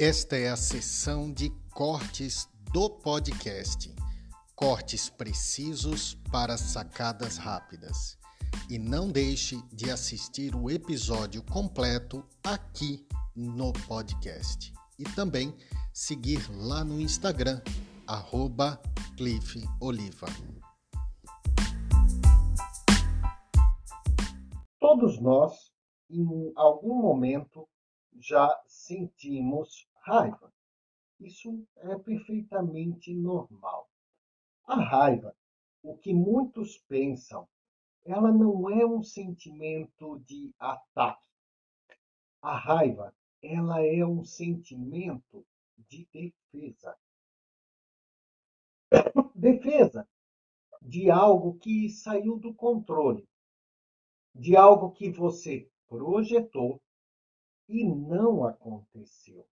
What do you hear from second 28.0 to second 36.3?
já sentimos raiva. Isso é perfeitamente normal. A raiva, o que